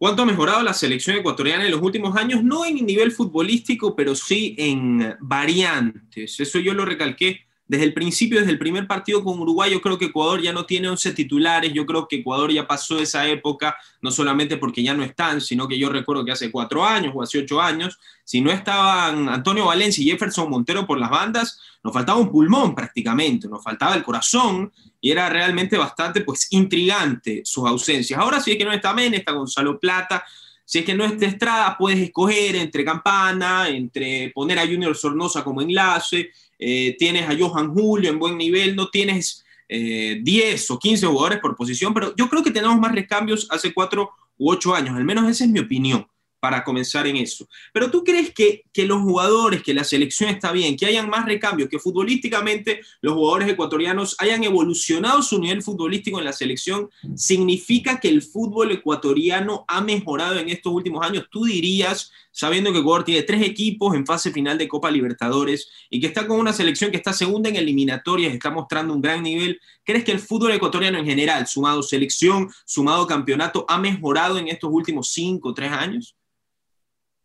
[0.00, 2.42] cuánto ha mejorado la selección ecuatoriana en los últimos años?
[2.42, 6.40] No en nivel futbolístico, pero sí en variantes.
[6.40, 9.96] Eso yo lo recalqué desde el principio, desde el primer partido con Uruguay, yo creo
[9.96, 13.76] que Ecuador ya no tiene 11 titulares, yo creo que Ecuador ya pasó esa época,
[14.02, 17.22] no solamente porque ya no están, sino que yo recuerdo que hace cuatro años o
[17.22, 21.92] hace ocho años, si no estaban Antonio Valencia y Jefferson Montero por las bandas, nos
[21.92, 27.68] faltaba un pulmón prácticamente, nos faltaba el corazón y era realmente bastante pues intrigante sus
[27.68, 28.18] ausencias.
[28.18, 30.24] Ahora sí es que no está Men, está Gonzalo Plata,
[30.64, 35.44] si es que no está Estrada, puedes escoger entre Campana, entre poner a Junior Sornosa
[35.44, 40.78] como enlace, eh, tienes a Johan Julio en buen nivel, no tienes 10 eh, o
[40.78, 44.74] 15 jugadores por posición, pero yo creo que tenemos más recambios hace 4 u 8
[44.74, 46.06] años, al menos esa es mi opinión
[46.40, 47.46] para comenzar en eso.
[47.72, 51.26] Pero tú crees que, que, los jugadores, que la selección está bien, que hayan más
[51.26, 58.00] recambios, que futbolísticamente los jugadores ecuatorianos hayan evolucionado su nivel futbolístico en la selección, significa
[58.00, 61.26] que el fútbol ecuatoriano ha mejorado en estos últimos años.
[61.30, 66.00] Tú dirías, sabiendo que Ecuador tiene tres equipos en fase final de Copa Libertadores y
[66.00, 69.60] que está con una selección que está segunda en eliminatorias, está mostrando un gran nivel,
[69.84, 74.70] ¿crees que el fútbol ecuatoriano en general, sumado selección, sumado campeonato, ha mejorado en estos
[74.72, 76.16] últimos cinco o tres años?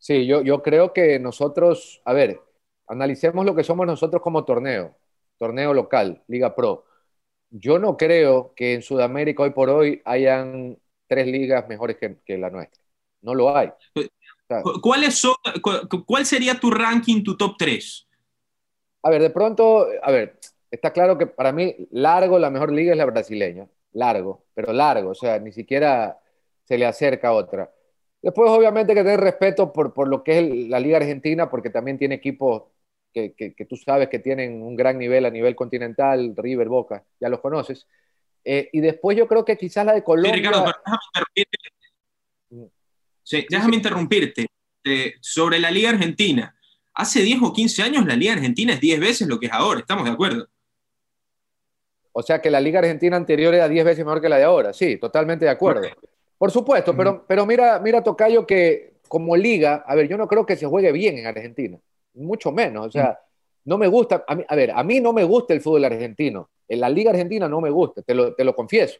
[0.05, 2.39] Sí, yo, yo creo que nosotros, a ver,
[2.85, 4.95] analicemos lo que somos nosotros como torneo,
[5.39, 6.85] torneo local, Liga Pro.
[7.49, 12.51] Yo no creo que en Sudamérica hoy por hoy hayan tres ligas mejores que, la
[12.51, 12.83] nuestra.
[13.21, 13.71] No lo hay.
[14.79, 15.33] ¿Cuáles son,
[16.05, 18.07] ¿Cuál sería tu ranking, tu top 3?
[19.01, 20.39] A ver, de pronto, a ver,
[20.69, 25.09] está claro que para mí largo la mejor liga es la brasileña, largo, pero largo,
[25.09, 26.19] o sea, ni siquiera
[26.63, 27.71] se le acerca a otra.
[28.25, 31.99] Después, obviamente, que tener respeto por, por lo que es la Liga Argentina, porque también
[31.99, 32.63] tiene equipos
[33.13, 37.29] que, que, tú sabes que tienen un gran nivel a nivel continental, River, Boca, ya
[37.29, 37.85] los conoces.
[38.43, 40.33] Eh, y después yo creo que quizás la de Colombia...
[40.33, 41.57] Sí, Ricardo, déjame interrumpirte.
[42.49, 42.65] Mm.
[43.21, 44.47] Sí, déjame interrumpirte.
[44.85, 46.57] Eh, sobre la Liga Argentina.
[46.95, 49.81] Hace 10 o 15 años la Liga Argentina es 10 veces lo que es ahora,
[49.81, 50.47] ¿estamos de acuerdo?
[52.11, 54.73] O sea que la Liga Argentina anterior era 10 veces mejor que la de ahora,
[54.73, 55.87] sí, totalmente de acuerdo.
[56.45, 60.45] Por supuesto, pero, pero mira, mira, Tocayo, que como liga, a ver, yo no creo
[60.45, 61.79] que se juegue bien en Argentina,
[62.13, 62.85] mucho menos.
[62.85, 63.19] O sea,
[63.63, 66.51] no me gusta, a, mí, a ver, a mí no me gusta el fútbol argentino.
[66.67, 68.99] En la liga argentina no me gusta, te lo, te lo confieso.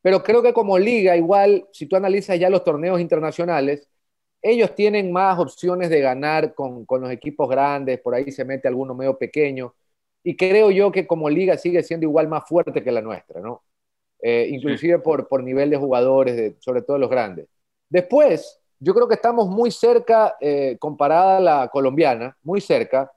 [0.00, 3.88] Pero creo que como liga, igual, si tú analizas ya los torneos internacionales,
[4.40, 8.68] ellos tienen más opciones de ganar con, con los equipos grandes, por ahí se mete
[8.68, 9.74] alguno medio pequeño.
[10.22, 13.64] y creo yo que como liga sigue siendo igual más fuerte que la nuestra, ¿no?
[14.20, 17.46] Eh, inclusive por, por nivel de jugadores, sobre todo los grandes.
[17.88, 23.12] Después, yo creo que estamos muy cerca, eh, comparada a la colombiana, muy cerca.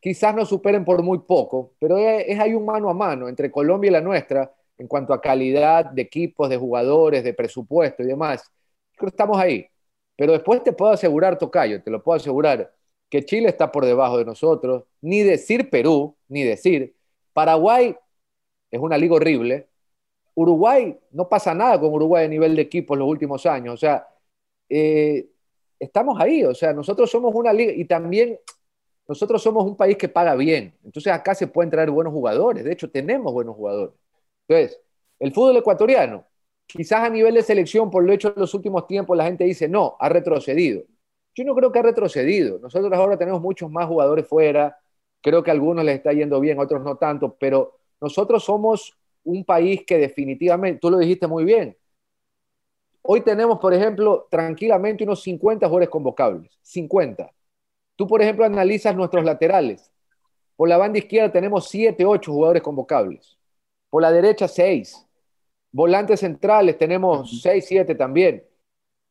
[0.00, 3.50] Quizás nos superen por muy poco, pero es, es, hay un mano a mano entre
[3.50, 8.06] Colombia y la nuestra en cuanto a calidad de equipos, de jugadores, de presupuesto y
[8.06, 8.50] demás.
[8.96, 9.66] Creo que estamos ahí.
[10.16, 12.72] Pero después te puedo asegurar, Tocayo, te lo puedo asegurar,
[13.10, 16.96] que Chile está por debajo de nosotros, ni decir Perú, ni decir
[17.32, 17.94] Paraguay
[18.70, 19.68] es una liga horrible.
[20.36, 23.74] Uruguay, no pasa nada con Uruguay a nivel de equipo en los últimos años.
[23.74, 24.06] O sea,
[24.68, 25.28] eh,
[25.80, 26.44] estamos ahí.
[26.44, 28.38] O sea, nosotros somos una liga y también
[29.08, 30.74] nosotros somos un país que paga bien.
[30.84, 32.64] Entonces acá se pueden traer buenos jugadores.
[32.64, 33.94] De hecho, tenemos buenos jugadores.
[34.46, 34.80] Entonces,
[35.18, 36.26] el fútbol ecuatoriano,
[36.66, 39.68] quizás a nivel de selección, por lo hecho en los últimos tiempos, la gente dice,
[39.68, 40.84] no, ha retrocedido.
[41.34, 42.58] Yo no creo que ha retrocedido.
[42.58, 44.78] Nosotros ahora tenemos muchos más jugadores fuera.
[45.22, 48.96] Creo que a algunos les está yendo bien, a otros no tanto, pero nosotros somos
[49.26, 51.76] un país que definitivamente, tú lo dijiste muy bien,
[53.02, 56.58] hoy tenemos, por ejemplo, tranquilamente unos 50 jugadores convocables.
[56.62, 57.30] 50.
[57.96, 59.92] Tú, por ejemplo, analizas nuestros laterales.
[60.56, 63.36] Por la banda izquierda tenemos 7, 8 jugadores convocables.
[63.90, 65.06] Por la derecha, 6.
[65.72, 68.44] Volantes centrales tenemos 6, 7 también.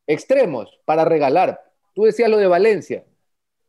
[0.07, 1.61] Extremos para regalar.
[1.93, 3.05] Tú decías lo de Valencia.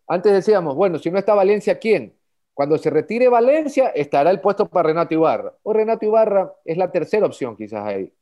[0.07, 2.17] Antes decíamos, bueno, si no está Valencia, ¿quién?
[2.57, 5.55] Cuando se retire Valencia, estará el puesto para Renato Ibarra.
[5.63, 8.13] O Renato Ibarra es la tercera opción quizás ahí.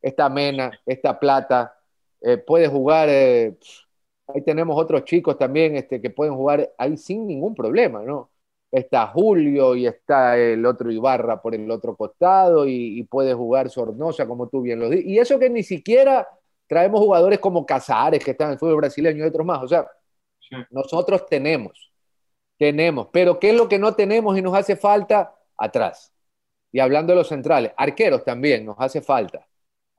[0.00, 1.76] Está Mena, está Plata,
[2.22, 3.56] eh, puede jugar, eh,
[4.28, 8.30] ahí tenemos otros chicos también este, que pueden jugar ahí sin ningún problema, ¿no?
[8.70, 14.26] está Julio y está el otro Ibarra por el otro costado y, puede jugar Sornosa,
[14.26, 15.06] como tú bien lo dices.
[15.06, 16.26] Y eso que ni siquiera
[16.66, 19.62] traemos jugadores como Casares, que están en el fútbol brasileño y otros más.
[19.62, 19.86] O sea,
[20.70, 21.89] nosotros tenemos,
[22.60, 25.34] tenemos, pero ¿qué es lo que no tenemos y nos hace falta?
[25.56, 26.12] Atrás.
[26.70, 29.48] Y hablando de los centrales, arqueros también nos hace falta.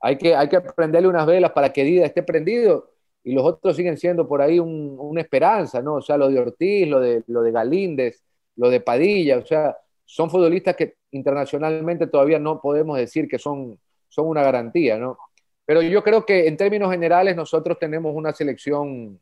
[0.00, 0.62] Hay que, hay que
[1.08, 2.92] unas velas para que Dida esté prendido
[3.24, 5.94] y los otros siguen siendo por ahí una esperanza, ¿no?
[5.94, 8.22] O sea, lo de Ortiz, lo de, lo de Galíndez,
[8.54, 13.80] lo de Padilla, o sea, son futbolistas que internacionalmente todavía no podemos decir que son,
[14.08, 15.18] son una garantía, ¿no?
[15.64, 19.20] Pero yo creo que en términos generales nosotros tenemos una selección,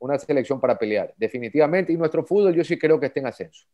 [0.00, 3.66] una selección para pelear, definitivamente, y nuestro fútbol yo sí creo que está en ascenso.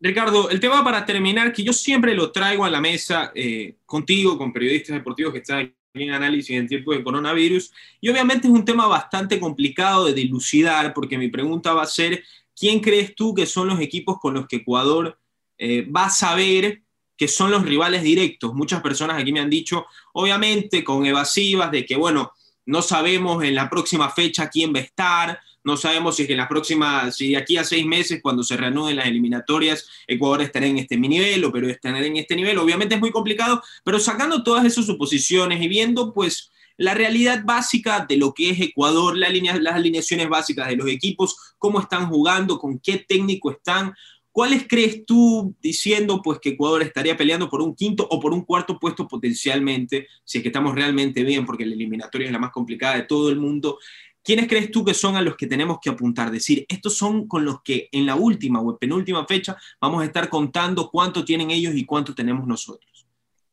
[0.00, 4.38] Ricardo, el tema para terminar, que yo siempre lo traigo a la mesa eh, contigo,
[4.38, 8.64] con periodistas deportivos que están en análisis en tiempo de coronavirus, y obviamente es un
[8.64, 12.22] tema bastante complicado de dilucidar, porque mi pregunta va a ser
[12.58, 15.18] ¿quién crees tú que son los equipos con los que Ecuador
[15.56, 16.82] eh, va a saber
[17.16, 18.54] que son los rivales directos?
[18.54, 22.32] Muchas personas aquí me han dicho, obviamente con evasivas, de que, bueno,
[22.68, 26.34] no sabemos en la próxima fecha quién va a estar, no sabemos si es que
[26.34, 30.42] en la próxima, si de aquí a seis meses, cuando se reanuden las eliminatorias, Ecuador
[30.42, 32.58] estará en este nivel o Perú estará en este nivel.
[32.58, 38.04] Obviamente es muy complicado, pero sacando todas esas suposiciones y viendo, pues, la realidad básica
[38.06, 42.78] de lo que es Ecuador, las alineaciones básicas de los equipos, cómo están jugando, con
[42.80, 43.94] qué técnico están.
[44.32, 48.44] ¿Cuáles crees tú diciendo pues que Ecuador estaría peleando por un quinto o por un
[48.44, 52.50] cuarto puesto potencialmente, si es que estamos realmente bien, porque la eliminatoria es la más
[52.50, 53.78] complicada de todo el mundo?
[54.22, 56.30] ¿Quiénes crees tú que son a los que tenemos que apuntar?
[56.30, 60.28] Decir, estos son con los que en la última o penúltima fecha vamos a estar
[60.28, 63.06] contando cuánto tienen ellos y cuánto tenemos nosotros.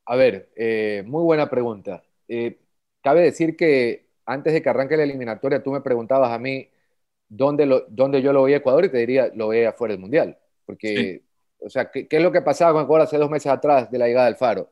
[0.05, 2.03] A ver, eh, muy buena pregunta.
[2.27, 2.59] Eh,
[3.05, 6.67] Cabe decir que antes de que arranque la eliminatoria, tú me preguntabas a mí
[7.29, 10.39] dónde, dónde yo lo veía Ecuador y te diría, lo veía fuera del Mundial.
[10.65, 11.23] Porque,
[11.59, 14.07] o sea, ¿qué, es lo que pasaba con Ecuador hace dos meses atrás de la
[14.07, 14.71] llegada del Faro?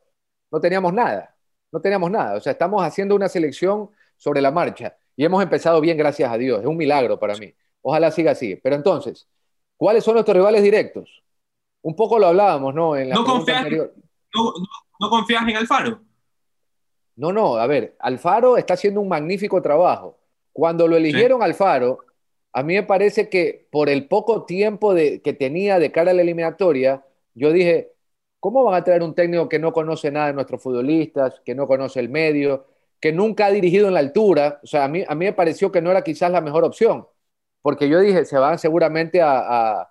[0.52, 1.36] No teníamos nada,
[1.72, 2.38] no teníamos nada.
[2.38, 6.38] O sea, estamos haciendo una selección sobre la marcha y hemos empezado bien, gracias a
[6.38, 6.62] Dios.
[6.62, 7.54] Es un milagro para mí.
[7.82, 8.56] Ojalá siga así.
[8.56, 9.28] Pero entonces,
[9.78, 11.24] ¿cuáles son nuestros rivales directos?
[11.82, 12.96] Un poco lo hablábamos, ¿no?
[12.96, 13.84] En la no, confías, no,
[14.34, 14.54] no,
[15.00, 16.02] no confías en Alfaro.
[17.16, 20.18] No, no, a ver, Alfaro está haciendo un magnífico trabajo.
[20.52, 22.00] Cuando lo eligieron Alfaro,
[22.54, 26.22] a mí me parece que por el poco tiempo que tenía de cara a la
[26.22, 27.94] eliminatoria, yo dije,
[28.40, 31.68] ¿cómo van a traer un técnico que no conoce nada de nuestros futbolistas, que no
[31.68, 32.68] conoce el medio,
[33.00, 34.60] que nunca ha dirigido en la altura?
[34.64, 37.08] O sea, a mí, a mí me pareció que no era quizás la mejor opción,
[37.62, 39.90] porque yo dije, se van seguramente a,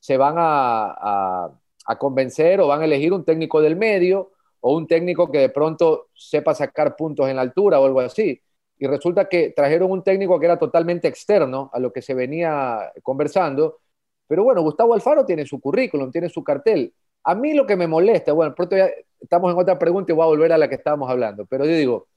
[0.00, 1.50] se van a,
[1.86, 5.48] a convencer o van a elegir un técnico del medio o un técnico que de
[5.50, 8.40] pronto sepa sacar puntos en la altura o algo así.
[8.78, 12.92] Y resulta que trajeron un técnico que era totalmente externo a lo que se venía
[13.02, 13.80] conversando.
[14.26, 16.92] Pero bueno, Gustavo Alfaro tiene su currículum, tiene su cartel.
[17.24, 20.24] A mí lo que me molesta, bueno, pronto ya estamos en otra pregunta y voy
[20.24, 22.08] a volver a la que estábamos hablando, pero yo digo,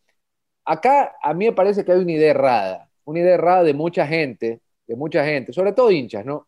[0.65, 4.05] acá a mí me parece que hay una idea errada, una idea errada de mucha
[4.05, 6.47] gente, de mucha gente, sobre todo hinchas, ¿no?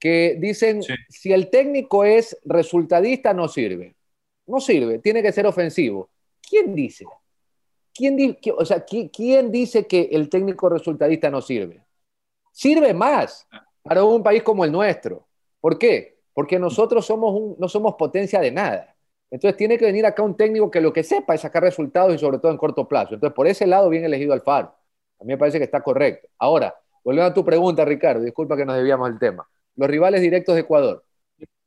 [0.00, 3.94] que dicen, si el técnico es resultadista, no sirve.
[4.46, 6.08] No sirve, tiene que ser ofensivo.
[6.40, 7.04] ¿Quién dice?
[8.00, 11.84] ¿Quién, o sea, ¿quién dice que el técnico resultadista no sirve?
[12.50, 13.46] Sirve más
[13.82, 15.26] para un país como el nuestro.
[15.60, 16.18] ¿Por qué?
[16.32, 18.96] Porque nosotros somos no somos potencia de nada.
[19.30, 22.18] Entonces tiene que venir acá un técnico que lo que sepa es sacar resultados y
[22.18, 23.12] sobre todo en corto plazo.
[23.14, 24.74] Entonces por ese lado bien elegido Alfaro.
[25.20, 26.26] A mí me parece que está correcto.
[26.38, 29.46] Ahora, volviendo a tu pregunta, Ricardo, disculpa que nos debíamos el tema.
[29.76, 31.04] Los rivales directos de Ecuador.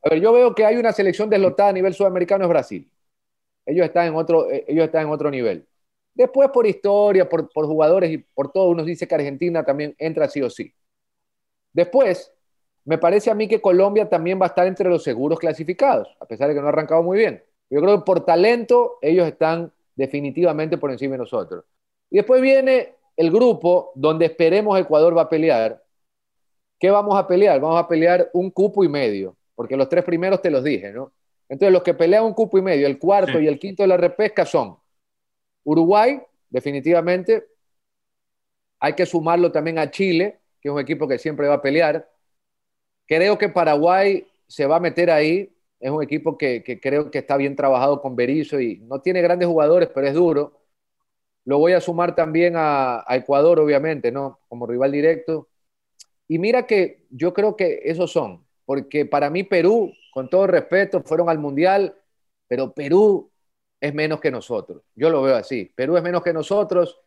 [0.04, 2.92] A ver, yo veo que hay una selección deslotada a nivel sudamericano es Brasil.
[3.68, 5.68] Ellos están en otro, eh, ellos están en otro nivel.
[6.14, 10.28] Después, por historia, por, por jugadores y por todo, uno dice que Argentina también entra
[10.28, 10.74] sí o sí.
[11.72, 12.32] Después,
[12.86, 16.26] me parece a mí que Colombia también va a estar entre los seguros clasificados, a
[16.26, 17.44] pesar de que no ha arrancado muy bien.
[17.70, 21.66] Yo creo que por talento ellos están definitivamente por encima de nosotros.
[22.10, 25.82] Y después viene el grupo donde esperemos Ecuador va a pelear.
[26.80, 27.60] ¿Qué vamos a pelear?
[27.60, 31.12] Vamos a pelear un cupo y medio, porque los tres primeros te los dije, ¿no?
[31.48, 33.98] Entonces los que pelean un cupo y medio, el cuarto y el quinto de la
[33.98, 34.78] repesca son
[35.64, 37.46] Uruguay, definitivamente.
[38.80, 42.10] Hay que sumarlo también a Chile, que es un equipo que siempre va a pelear.
[43.08, 45.54] Creo que Paraguay se va a meter ahí.
[45.80, 49.48] Es un equipo que, creo que está bien trabajado con Berizzo y no tiene grandes
[49.48, 50.62] jugadores, pero es duro.
[51.46, 54.40] Lo voy a sumar también a, Ecuador, obviamente, ¿no?
[54.48, 55.50] Como rival directo.
[56.28, 61.04] Y mira que yo creo que esos son, porque para mí Perú, con todo respeto,
[61.04, 61.96] fueron al Mundial,
[62.48, 63.33] pero Perú
[63.84, 64.82] es menos que nosotros.
[64.96, 65.70] Yo lo veo así.
[65.76, 67.02] Perú es menos que nosotros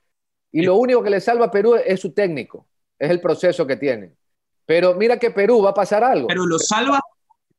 [0.53, 3.77] y lo único que le salva a Perú es su técnico, es el proceso que
[3.77, 4.15] tienen.
[4.67, 6.27] Pero mira que Perú va a pasar algo.
[6.29, 7.01] Pero lo salva,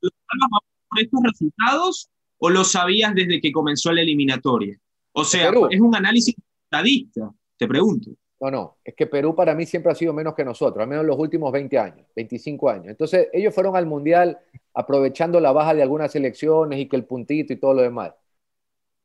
[0.02, 4.78] ¿lo salva por estos resultados o lo sabías desde que comenzó la eliminatoria?
[5.14, 8.12] O sea, es un análisis estadista, te pregunto.
[8.40, 11.02] No, no, es que Perú para mí siempre ha sido menos que nosotros, al menos
[11.02, 12.88] en los últimos 20 años, 25 años.
[12.90, 14.38] Entonces, ellos fueron al Mundial
[14.76, 18.14] aprovechando la baja de algunas selecciones y que el puntito y todo lo demás.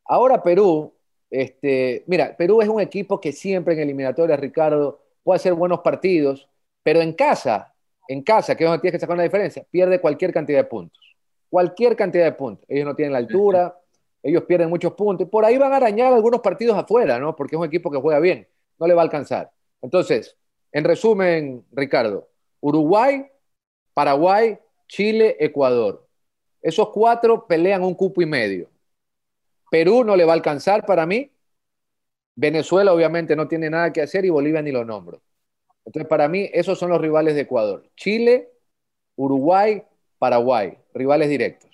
[0.04, 0.92] Ahora Perú,
[1.30, 6.48] este, mira, Perú es un equipo que siempre en eliminatorias, Ricardo, puede hacer buenos partidos,
[6.82, 7.74] pero en casa,
[8.08, 11.00] en casa, que es donde tienes que sacar una diferencia, pierde cualquier cantidad de puntos.
[11.48, 12.66] Cualquier cantidad de puntos.
[12.68, 13.78] Ellos no tienen la altura,
[14.22, 15.28] ellos pierden muchos puntos.
[15.28, 17.34] Por ahí van a arañar algunos partidos afuera, ¿no?
[17.34, 18.46] Porque es un equipo que juega bien.
[18.78, 19.50] No le va a alcanzar.
[19.80, 20.36] Entonces,
[20.72, 22.28] en resumen, Ricardo,
[22.60, 23.26] Uruguay,
[23.94, 26.06] Paraguay, Chile, Ecuador.
[26.60, 28.68] Esos cuatro pelean un cupo y medio.
[29.72, 31.30] Perú no le va a alcanzar para mí.
[32.35, 35.22] Venezuela obviamente no tiene nada que hacer y Bolivia ni lo nombro.
[35.87, 37.90] Entonces, para mí, esos son los rivales de Ecuador.
[37.96, 38.50] Chile,
[39.16, 39.82] Uruguay,
[40.18, 41.70] Paraguay, rivales directos.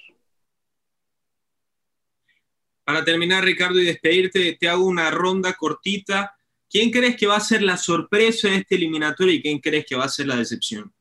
[2.85, 6.37] Para terminar, Ricardo, y despedirte, te hago una ronda cortita.
[6.71, 9.97] ¿Quién crees que va a ser la sorpresa en este eliminatorio y quién crees que
[9.97, 10.95] va a ser la decepción?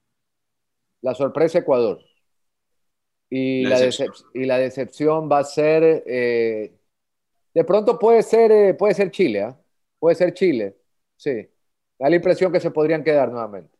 [1.03, 2.03] La sorpresa Ecuador.
[3.29, 3.77] Y la,
[4.57, 5.29] decepción.
[5.29, 6.76] va a ser eh,
[7.57, 9.59] de pronto puede ser, eh, puede ser Chile, ¿ah?
[9.97, 10.77] puede ser Chile,
[11.15, 11.49] sí.
[11.97, 13.75] Da la impresión que se podrían quedar nuevamente.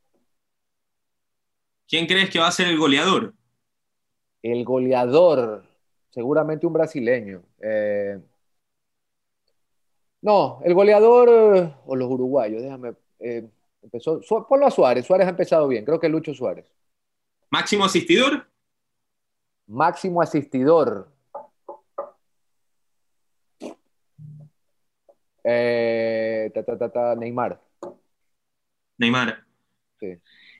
[1.87, 3.35] ¿Quién crees que va a ser el goleador?
[4.41, 5.63] El goleador,
[6.09, 7.43] seguramente un brasileño.
[7.61, 8.19] Eh,
[10.23, 12.95] no, el goleador o los uruguayos, déjame.
[13.19, 13.47] Eh,
[13.83, 16.65] empezó, ponlo a Suárez, Suárez ha empezado bien, creo que Lucho Suárez.
[17.51, 18.49] ¿Máximo asistidor?
[19.67, 21.15] Máximo asistidor.
[25.49, 26.51] Eh,
[27.17, 27.62] Neymar.
[28.97, 29.45] Neymar.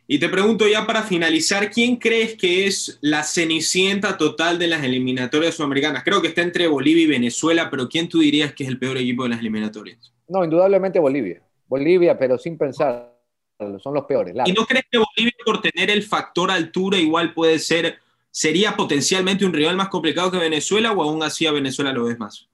[0.08, 4.82] Y te pregunto ya para finalizar, ¿quién crees que es la cenicienta total de las
[4.86, 6.06] eliminatorias sudamericanas?
[6.06, 8.97] Creo que está entre Bolivia y Venezuela, pero ¿quién tú dirías que es el peor
[8.97, 10.13] equipo de las eliminatorias?
[10.30, 11.41] No, indudablemente Bolivia.
[11.67, 13.13] Bolivia, pero sin pensar,
[13.60, 14.34] son los peores.
[14.45, 18.00] ¿Y no crees que Bolivia por tener el factor altura igual puede ser,
[18.32, 22.17] sería potencialmente un rival más complicado que Venezuela o aún así a Venezuela lo ves
[22.17, 22.47] más?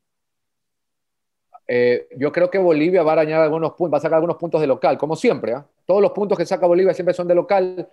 [1.67, 4.59] Eh, yo creo que Bolivia va a arañar algunos puntos, va a sacar algunos puntos
[4.61, 5.53] de local, como siempre.
[5.53, 5.65] ¿ah?
[5.85, 7.87] Todos los puntos que saca Bolivia siempre son de local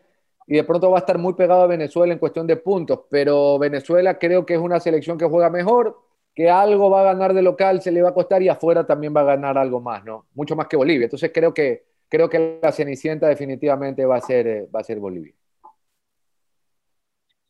[0.47, 3.01] y de pronto va a estar muy pegado a Venezuela en cuestión de puntos.
[3.11, 5.97] Pero Venezuela creo que es una selección que juega mejor,
[6.35, 9.15] que algo va a ganar de local, se le va a costar y afuera también
[9.15, 10.27] va a ganar algo más, ¿no?
[10.35, 11.05] Mucho más que Bolivia.
[11.05, 14.99] Entonces creo que, creo que la cenicienta definitivamente va a ser, eh, va a ser
[14.99, 15.35] Bolivia.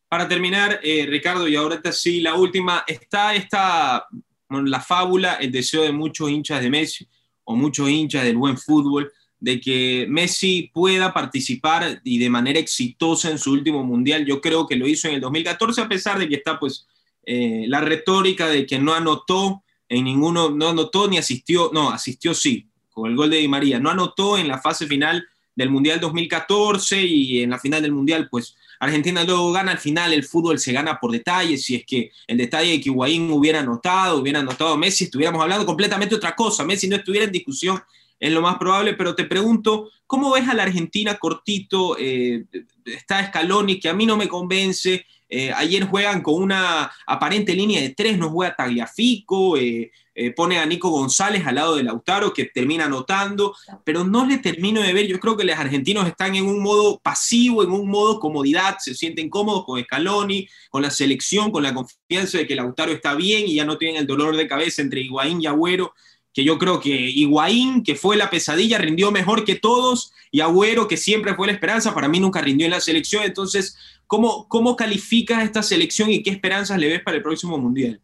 [0.08, 4.06] Para terminar, eh, Ricardo, y ahora sí, la última, está esta
[4.50, 7.06] la fábula, el deseo de muchos hinchas de Messi
[7.44, 13.30] o muchos hinchas del buen fútbol de que Messi pueda participar y de manera exitosa
[13.30, 14.26] en su último mundial.
[14.26, 16.86] Yo creo que lo hizo en el 2014, a pesar de que está pues
[17.24, 22.34] eh, la retórica de que no anotó en ninguno, no anotó ni asistió, no, asistió
[22.34, 26.00] sí, con el gol de Di María, no anotó en la fase final del Mundial
[26.00, 30.58] 2014 y en la final del Mundial, pues Argentina luego gana al final, el fútbol
[30.58, 34.76] se gana por detalles, si es que el detalle de que hubiera anotado, hubiera anotado
[34.76, 37.80] Messi, estuviéramos hablando completamente otra cosa, Messi no estuviera en discusión
[38.20, 41.96] es lo más probable, pero te pregunto, ¿cómo ves a la Argentina cortito?
[41.98, 42.44] Eh,
[42.84, 45.06] está Scaloni, que a mí no me convence.
[45.30, 49.90] Eh, ayer juegan con una aparente línea de tres, no juega Tagliafico, eh,
[50.36, 53.54] pone a Nico González al lado de Lautaro, que termina anotando,
[53.84, 55.06] pero no le termino de ver.
[55.06, 58.94] Yo creo que los argentinos están en un modo pasivo, en un modo comodidad, se
[58.94, 63.46] sienten cómodos con Scaloni, con la selección, con la confianza de que Lautaro está bien
[63.46, 65.94] y ya no tienen el dolor de cabeza entre Higuaín y Agüero
[66.32, 70.86] que yo creo que Higuaín, que fue la pesadilla, rindió mejor que todos, y Agüero,
[70.86, 73.24] que siempre fue la esperanza, para mí nunca rindió en la selección.
[73.24, 73.76] Entonces,
[74.06, 78.00] ¿cómo, cómo calificas esta selección y qué esperanzas le ves para el próximo Mundial?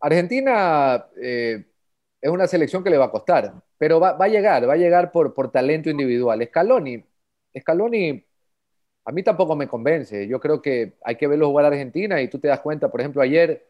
[0.00, 1.66] Argentina eh,
[2.20, 5.12] es una selección que le va a costar, pero va, a llegar, va a llegar
[5.12, 6.42] por, por talento individual.
[6.46, 7.04] Scaloni,
[7.58, 8.24] Scaloni
[9.04, 10.28] a mí tampoco me convence.
[10.28, 13.00] Yo creo que hay que verlo jugar a Argentina y tú te das cuenta, por
[13.00, 13.66] ejemplo, ayer,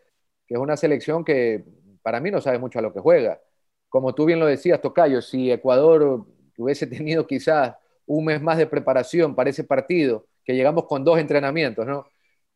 [0.46, 1.64] que es una selección que
[2.02, 3.40] para mí no sabe mucho a lo que juega.
[3.88, 6.26] Como tú bien lo decías, Tocayo, si Ecuador
[6.56, 7.76] hubiese tenido quizás
[8.06, 12.06] un mes más de preparación para ese partido, que llegamos con dos entrenamientos, ¿no?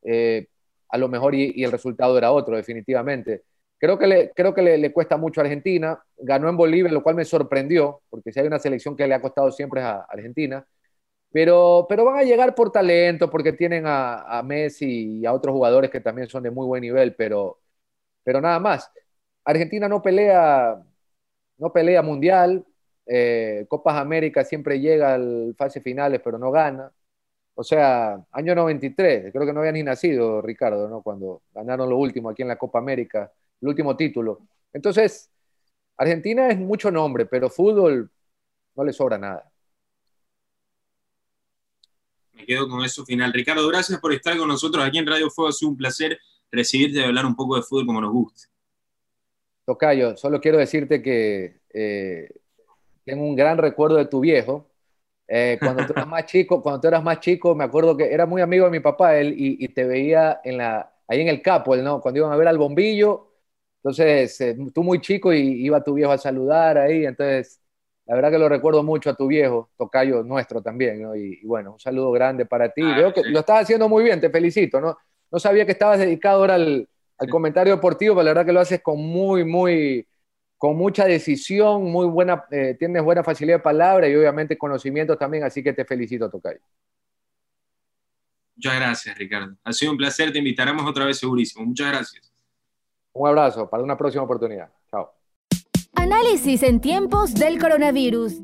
[0.03, 0.49] Eh,
[0.89, 3.45] a lo mejor y, el resultado era otro, definitivamente.
[3.79, 6.03] Creo que, le, creo que le, cuesta mucho a Argentina.
[6.19, 9.21] Ganó en Bolivia, lo cual me sorprendió, porque si hay una selección que le ha
[9.21, 10.65] costado siempre a Argentina.
[11.33, 15.55] Pero, pero van a llegar por talento, porque tienen a, a Messi y a otros
[15.55, 17.61] jugadores que también son de muy buen nivel, pero,
[18.25, 18.91] pero nada más.
[19.45, 20.83] Argentina no pelea,
[21.59, 22.65] no pelea mundial,
[23.07, 26.93] eh, Copas América siempre llega al fase finales, pero no gana.
[27.55, 31.03] O sea, año 93, creo que no había ni nacido Ricardo, ¿no?
[31.03, 33.31] Cuando ganaron lo último aquí en la Copa América,
[33.61, 34.41] el último título.
[34.73, 35.31] Entonces,
[35.97, 38.11] Argentina es mucho nombre, pero fútbol
[38.75, 39.53] no le sobra nada.
[42.33, 43.33] Me quedo con eso final.
[43.33, 45.51] Ricardo, gracias por estar con nosotros aquí en Radio Fuego.
[45.51, 46.19] Ha sido un placer
[46.51, 48.52] recibirte y hablar un poco de fútbol como nos gusta.
[49.65, 52.29] Tocayo, solo quiero decirte que eh,
[53.05, 54.69] tengo un gran recuerdo de tu viejo.
[55.29, 58.27] Eh, cuando tú eras más chico, cuando tú eras más chico, me acuerdo que era
[58.27, 61.77] muy amigo de mi papá él y, te veía en la, ahí en el capo,
[61.77, 62.01] ¿no?
[62.01, 63.29] Cuando iban a ver al bombillo.
[63.79, 67.05] Entonces, eh, tú muy chico y iba tu viejo a saludar ahí.
[67.07, 67.61] Entonces,
[68.07, 71.17] la verdad que lo recuerdo mucho a tu viejo, Tocayo nuestro también, ¿no?
[71.17, 72.83] Y, bueno, un saludo grande para ti.
[72.85, 74.97] Ah, que lo estás haciendo muy bien, te felicito, ¿no?
[75.31, 76.89] No sabía que estabas dedicado ahora al,
[77.23, 80.07] al comentario deportivo, pero la verdad que lo haces con muy, muy,
[80.59, 85.45] con mucha decisión, muy buena, eh, tienes buena facilidad de palabra y obviamente conocimiento también,
[85.45, 86.59] así que te felicito, Tocayo.
[88.57, 89.57] Muchas gracias, Ricardo.
[89.63, 91.65] Ha sido un placer, te invitaremos otra vez segurísimo.
[91.65, 92.33] Muchas gracias.
[93.13, 94.69] Un abrazo, para una próxima oportunidad.
[94.91, 95.13] Chao.
[95.95, 98.41] Análisis en tiempos del coronavirus.